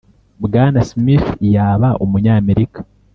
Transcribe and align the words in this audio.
bwana 0.45 0.79
smith 0.89 1.27
yaba 1.53 1.89
umunyamerika? 2.03 2.79